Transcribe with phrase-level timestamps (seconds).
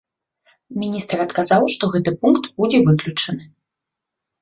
[0.83, 3.43] Міністр адказаў, што гэты пункт будзе выключаны.